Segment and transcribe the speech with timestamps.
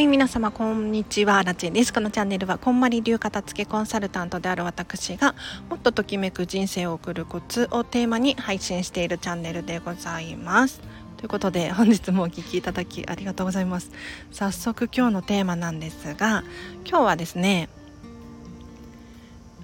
[0.00, 1.92] はい、皆様こんにちは、ラチェです。
[1.92, 5.34] このチャンネルはこんまり流片付けコンサルタントである私が
[5.68, 10.80] もっとときめく人生を送るコツをテーマに配信しているチャンネルでございます。
[11.18, 13.90] ということで本日もお聴きいただきありがとうございます。
[14.32, 16.44] 早速今日のテーマなんですが、
[16.88, 17.68] 今日はですね、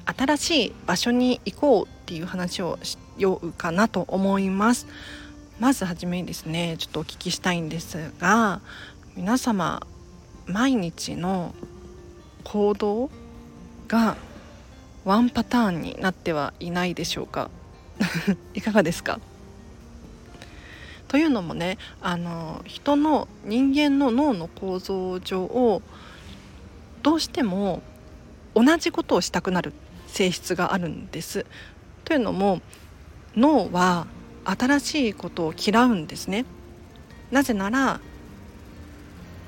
[0.05, 4.87] 新しい場所に行こうっていう話をしようかなと思います。
[5.59, 8.61] まずはじめにですね、ちょっとお聞きしたいんですが、
[9.17, 9.81] 皆様
[10.47, 11.55] 毎日の
[12.45, 13.11] 行動
[13.89, 14.17] が
[15.05, 17.51] ワンパターンになってはいないでしょうか？
[18.55, 19.21] いかがですか？
[21.09, 25.81] というのもねあの人の人間の脳の構造上を
[27.03, 27.81] どうしても
[28.55, 29.73] 同じことをしたくなる
[30.09, 31.47] 性質があるんです。
[32.05, 32.61] というのも
[33.37, 34.07] 脳は
[34.45, 36.45] 新しいことを嫌うんですね。
[37.31, 38.01] なぜなら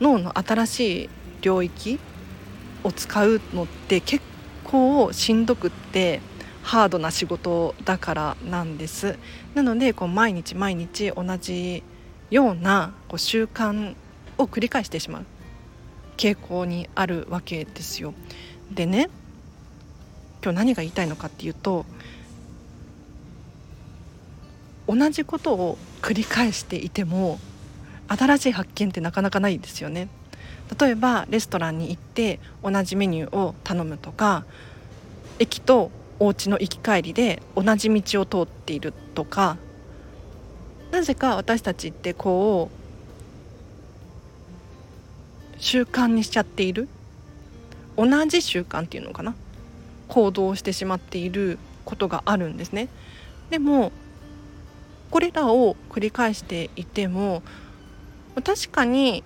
[0.01, 1.11] 脳の新しい
[1.43, 1.99] 領域
[2.85, 4.25] を使うのって結
[4.65, 6.21] 構しんどくって
[6.63, 9.19] ハードな仕事だからなんです。
[9.55, 11.83] なのでこう毎日毎日同じ
[12.31, 13.95] ようなこう習慣
[14.37, 15.25] を繰り返してしまう。
[16.17, 18.13] 傾向にあるわけですよ。
[18.71, 19.09] でね
[20.43, 21.87] 今日何が言いたいのかっていうと
[24.87, 27.39] 同じことを繰り返していても
[28.09, 30.09] 新しい発見ってなかなかないですよね。
[30.79, 34.45] 例えばレストランに行って同じメニューを頼むとか
[35.39, 39.57] 駅とお家の行き帰りで同じ道を通っているとか
[40.91, 42.71] なぜか私たちってこ
[45.57, 46.89] う習慣にしちゃっている。
[47.97, 49.35] 同じ習慣っていうのかな。
[50.07, 52.89] 行動してしまっていることがあるんですね。
[53.51, 53.93] でも
[55.11, 57.43] これらを繰り返していても
[58.43, 59.25] 確かに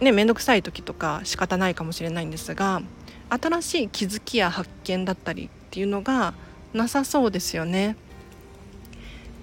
[0.00, 2.82] ね面倒くさい時とか仕方ないかもしれないんですが
[3.30, 6.34] 新しい気づきや発見だったりっていうのが
[6.72, 7.96] なさそうですよね。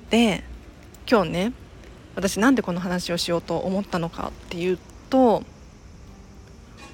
[0.09, 0.43] で
[1.09, 1.53] 今日ね
[2.15, 4.79] 私なんでこの話をしようと思ったのかっていう
[5.09, 5.43] と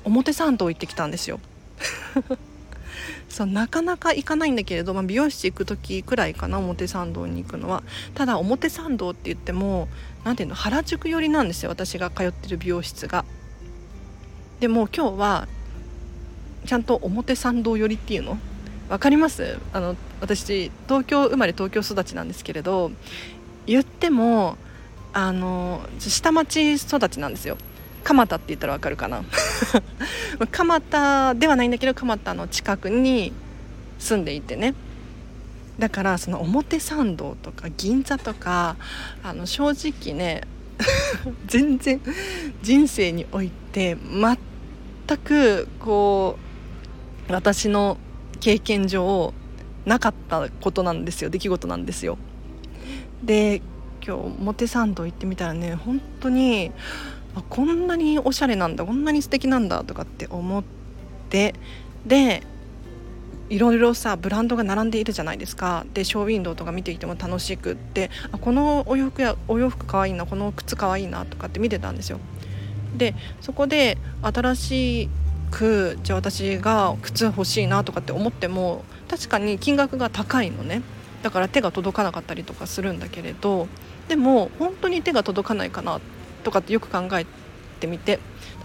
[0.04, 1.40] 表参道行ってきたんですよ。
[3.30, 7.84] そうなかなか行かないんだけれど、まあ、美容室行く時くらいかな表参道に行くのは。
[8.14, 9.88] ただ表参道って言っても
[10.24, 13.26] 何ていうの原宿寄りなんですよ私が通ってる美容室が。
[14.60, 15.48] でも今日は
[16.66, 18.38] ちゃんと表参道寄りっていうの？
[18.90, 19.58] 分かります？
[19.74, 22.92] あの私東京生まれ東京育ちなんですけれど
[23.66, 24.58] 言っても
[25.14, 27.58] あの下町育ちなんですよ。
[28.04, 29.24] 蒲田って言ったらわかるかな？
[30.52, 33.32] 蒲田ではないんだけど蒲田の近くに
[34.00, 34.74] 住んでいてね。
[35.80, 38.76] だからその表参道とか銀座とか
[39.24, 40.42] あの正直ね
[41.48, 42.00] 全然
[42.62, 43.98] 人生において
[45.08, 46.38] 全くこ
[47.30, 47.98] う私の
[48.40, 49.34] 経験上
[49.86, 51.30] なかったことなんですよ。
[51.30, 52.18] 出来事なんですよ。
[53.24, 53.62] で
[54.06, 56.72] 今日表参道行ってみたらね本当に
[57.36, 60.64] あこんなにおしゃれなんだこんなに素敵なんだとかって思っ
[61.30, 61.56] て
[62.06, 62.44] で
[63.50, 65.86] いろいろさブランドが並んでいるじゃないですか。
[65.94, 72.20] でショーウィンドウとか見ていても楽しくってあこのお洋服やお洋服かわいいなこの靴かわいいなとかって見てたんですよ。
[72.96, 75.10] でそこで新し
[75.52, 80.82] くじゃあ私が靴欲しいなとかって思っても確かに金額が高いのね。
[81.22, 83.68] だから手が届かなかったりとかするんだけれど
[84.08, 87.26] でも本当に手が届かないかなってとかってよく考え
[87.80, 88.20] てみて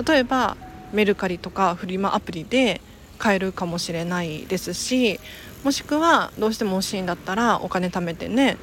[0.07, 0.57] 例えば
[0.93, 2.81] メルカリとかフリマアプリで
[3.19, 5.21] 買えるかもしれないですし
[5.65, 8.57] もしくはどうしても欲しいんだったらお金貯めてね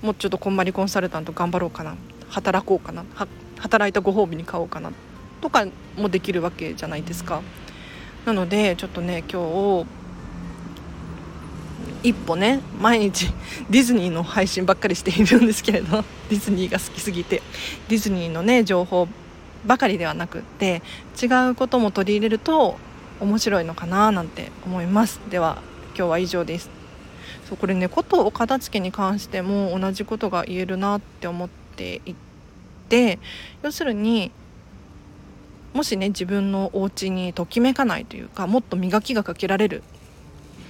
[0.00, 1.96] もうちょっとこんまりコンサルタント頑張ろうかな
[2.28, 3.04] 働こうかな
[3.58, 4.90] 働いたご褒美に買おうかな
[5.40, 7.42] とかもできるわけじゃないですか。
[8.24, 9.42] なのでちょっとね今
[9.82, 9.86] 日
[12.02, 13.32] 一歩ね毎日
[13.70, 17.42] ディズニーの配信ばっかりしているんですけれど ディズニーが好きすぎて
[17.88, 19.08] ディズニーのね情報
[19.66, 20.82] ばかりではなくって
[21.22, 22.76] 違うことも取り入れると
[23.20, 25.20] 面白いのかななんて思います。
[25.30, 25.62] では
[25.96, 26.70] 今日は以上です。
[27.48, 32.14] そうこれねことお片付けに関しても同じことが言えるなって思ってい
[32.88, 33.20] て
[33.62, 34.32] 要するに
[35.72, 39.82] もしね自分のお家にときめかないというかもっと磨きがかけられる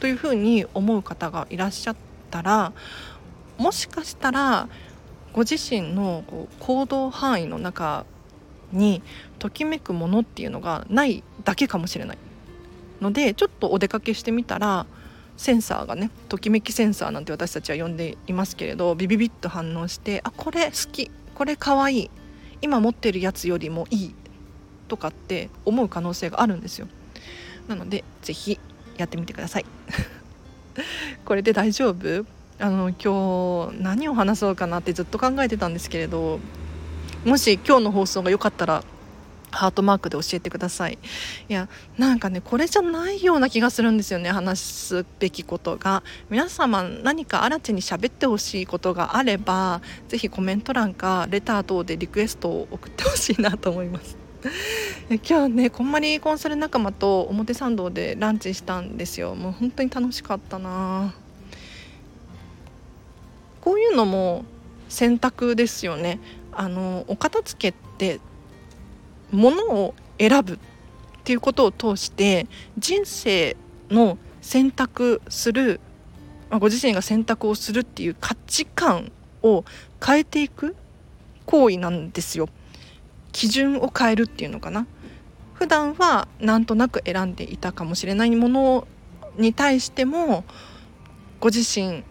[0.03, 1.97] というふうに思う方がいらっしゃっ
[2.29, 2.73] たら
[3.57, 4.69] もしかしたら
[5.33, 8.05] ご自身のこう行動範囲の中
[8.73, 9.01] に
[9.39, 12.19] ときめくものっていうのがないだけかもしれない
[13.01, 14.87] のでちょっとお出かけしてみたら
[15.37, 22.11] センサーがねときめきセンサーなんて私たちは呼んでいますけれどビビビッと反応してあこれ好きこれかわいい
[22.61, 24.15] 今持ってるやつよりもいい
[24.89, 26.89] とかって思う可能性があるんですよ。
[27.69, 28.59] なので是非
[29.03, 29.65] やってみてください。
[31.27, 32.25] これで大丈夫？
[32.59, 36.39] あの今日何を話そうかなってずっと考えてたんですけれど
[37.25, 38.85] もし今日の放送が良かったら
[39.51, 40.99] ハートマークで教えてください。
[41.49, 41.69] いや
[41.99, 46.03] なんかねこれじゃないような気がするんですよね話すべきことが。
[46.31, 54.17] 皆様何か新地に喋ってほしいことがあれば是非コメント欄かレター等でリクエストを送ってほしいなと思います。
[55.19, 61.15] 今日ねこんまりコンサル仲間と表参道でランチしたんですよもう本当に楽しかったな
[63.61, 64.45] こういうのも
[64.89, 66.19] 選択ですよね
[66.53, 68.21] あのお片付けって
[69.31, 70.59] ものを選ぶっ
[71.25, 72.47] ていうことを通して
[72.79, 73.57] 人生
[73.91, 75.81] の選択する
[76.51, 79.13] ご自身が選択をするっていう価値観
[79.43, 79.65] を
[80.05, 80.75] 変えていく
[81.47, 82.49] 行為なんですよ。
[83.33, 84.87] 基準を変えるっていうのかな。
[85.63, 88.89] 普段はなんとなく選んでいたかもしれないもの
[89.37, 90.43] に対しても
[91.39, 92.03] ご自身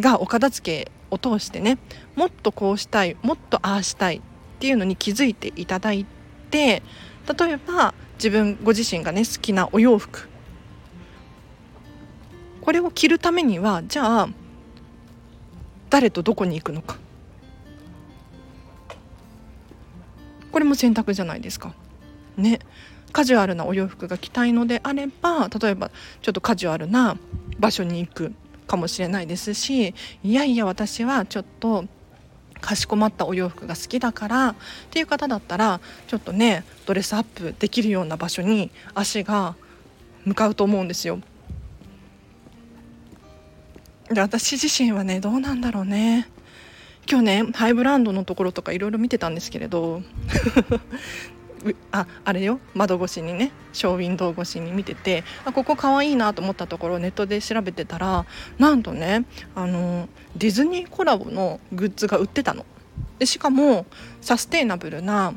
[0.00, 1.78] がお片付けを通してね
[2.14, 4.20] もっとこうしたいもっとああしたいっ
[4.60, 6.06] ていうのに気づいていただい
[6.52, 6.84] て
[7.40, 10.28] 例えば自分ご自身がね好きなお洋服
[12.60, 14.28] これを着るためにはじゃあ
[15.90, 16.98] 誰とどこに行くのか
[20.52, 21.74] これも選択じゃないですか。
[22.36, 22.60] ね
[23.12, 25.90] カジュアルなお洋服が着たいのであれば例えば
[26.22, 27.16] ちょっとカジュアルな
[27.58, 28.32] 場所に行く
[28.66, 31.84] かもしれないですしいやいや私はちょっと
[32.60, 34.54] かしこまったお洋服が好きだからっ
[34.90, 39.56] ていう方だったらちょっとねドレスアップできるような場所に足が
[40.24, 41.20] 向かうと思うんですよ。
[44.08, 46.28] で私自身はねどうなんだろうね
[47.08, 50.02] 今日ねハイブランドのところとかいろいろ見てたんですけれど
[51.90, 58.26] ああれよ窓越しにねショーウィンドウ越しに見ててあここかわいいなと思ったところネットで調べてたら
[58.58, 59.24] なんとね
[59.54, 62.66] あのディズニーコラボのグッズが売ってたの。
[63.18, 63.86] でしかも
[64.20, 65.34] サステイナブルな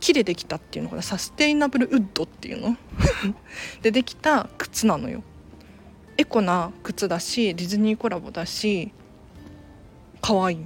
[0.00, 2.76] 木でできたっていうのかなサステイナブルウッドっていうの
[3.82, 5.22] でできた靴なのよ。
[6.16, 8.92] エコな靴だしディズニーコラボだし
[10.20, 10.58] かわいい。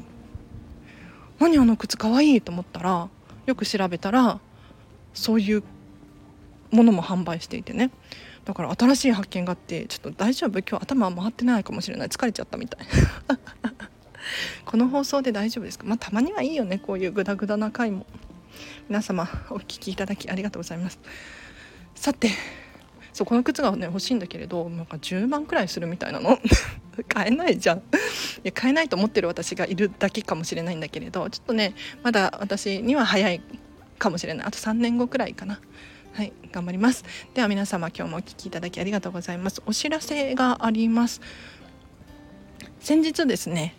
[1.39, 3.09] 何あの靴かわいいと思ったら
[3.47, 4.41] よく調べたら
[5.15, 5.63] そういう
[6.71, 7.91] ものも販売していてね。
[8.45, 10.59] だから新しい発見があってちょっと大丈夫？
[10.61, 12.09] 今日頭回ってないかもしれない。
[12.09, 12.87] 疲れちゃったみたい。
[14.65, 15.85] この放送で大丈夫ですか？
[15.87, 16.79] まあたまにはいいよね。
[16.79, 18.07] こういうグダグダな回も。
[18.89, 20.99] 皆様お聴きいただきありがとうございます。
[21.95, 22.31] さて
[23.13, 26.39] そうこの靴がね欲しいんだけれどなんか10万くらいするみたいなの。
[27.09, 27.79] 買えないじゃん。
[27.79, 27.83] い
[28.45, 33.41] や買えないと思ってる私がいるだけかもしれないんだけれどちょっとねまだ私には早い
[33.99, 34.47] かもしれない。
[34.47, 35.61] あと3年後くらいかな。
[36.13, 37.05] はい頑張ります。
[37.35, 39.63] では皆様今日もお聴きいただきありがとうございます。
[39.67, 41.21] お知らせがあります。
[42.81, 43.75] 先日ですね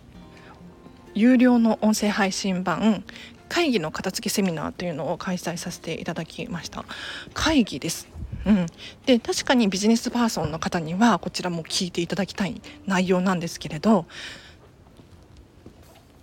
[1.13, 3.03] 有料の音声配信版
[3.49, 6.85] 会議の片付けセミナーというのを開催させていただきました。
[7.33, 8.07] 会議です。
[8.45, 8.65] うん、
[9.05, 14.05] で確かにビジネスパーソンの方にはこちらも聞いていただきたい内容なんですけれど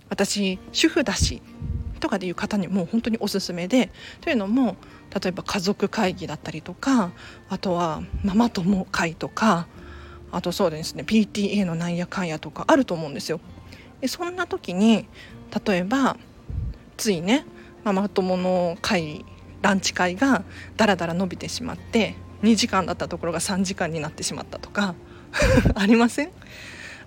[0.09, 1.41] 私主婦だし
[1.99, 4.75] とかでいう方にも本当におすすめでというのも
[5.21, 7.11] 例えば家族会議だったりとか
[7.49, 9.67] あとはママ友会とか
[10.31, 13.39] あとそうですね PTA のなんやかんやとかあると思うんですよ。
[13.99, 15.07] でそんな時に
[15.65, 16.17] 例えば
[16.97, 17.45] ついね
[17.83, 19.25] ママ友の会
[19.61, 20.43] ランチ会が
[20.77, 24.95] だらだら伸びてしまって2時間だったところが3時間になってしまったとか
[25.75, 26.31] ありません？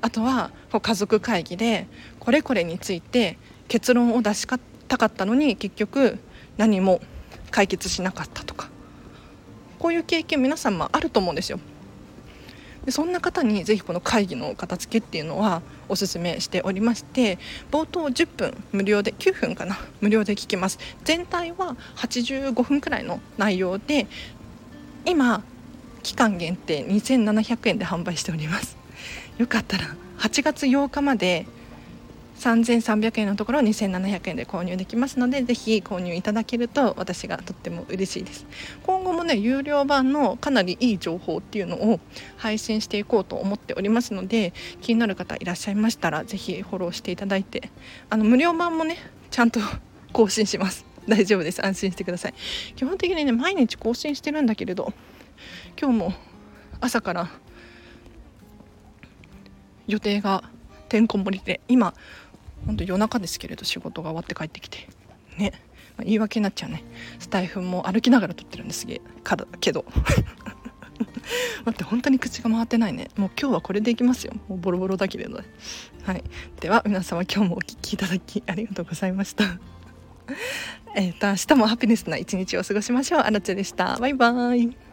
[0.00, 1.86] あとは家族会議で
[2.20, 4.46] これこれについて結論を出し
[4.88, 6.18] たかったのに結局
[6.56, 7.00] 何も
[7.50, 8.68] 解決しなかったとか
[9.78, 11.58] こういう経験皆さんもあると思うんですよ。
[12.84, 17.38] でそんな方にぜひこの会議の片付けっていうのはおすすめしておりまして
[17.70, 20.78] 冒頭10分無料で9分かな無料で聞きます。
[21.04, 24.06] 全体は85分くらいの内容で
[25.04, 25.42] 今
[26.02, 28.76] 期間限定2700円で販売しております。
[29.38, 29.84] よかったら
[30.18, 31.46] 8月8日まで
[32.38, 38.46] 3300円のところ2700円で購入できますのでぜひ購入いただけると私がとっても嬉しいです。
[38.84, 42.00] 今後もね有料版のかなりいい情報っていうのを
[42.36, 47.70] 配信していこうと思っておりますので気になる方いらっしゃいましたらぜひフォローしていただいて
[48.10, 48.96] あの無料版もね
[49.30, 49.60] ちゃんと
[50.12, 50.84] 更新します。
[51.06, 51.64] 大丈夫です。
[51.64, 52.34] 安心してください。
[52.76, 54.92] 基本的にね毎日更新してるんだけれど
[55.80, 56.14] 今日も
[56.80, 57.30] 朝から
[59.86, 60.44] 予定が
[60.88, 61.94] てんこ盛りで今
[62.66, 64.88] 本当夜中ですけれど仕事が終わって帰ってきて。
[65.38, 65.52] ね。
[65.96, 66.82] まあ、言い訳になっちゃうね。
[67.18, 68.86] スタイフも歩きながら撮ってるんです。
[68.86, 69.84] げえからけど。
[71.64, 73.08] 待って本当に口が回ってないね。
[73.16, 74.34] もう今日はこれでいきますよ。
[74.48, 75.40] もうボロボロだけれど。
[76.02, 76.24] はい。
[76.60, 79.44] では皆様今日もお聴きいただきありがとうございました。
[80.94, 83.20] えっと明日もハピネスな一日を過ごしましょう。
[83.20, 83.96] あらちゃでした。
[83.98, 84.83] バイバーイ。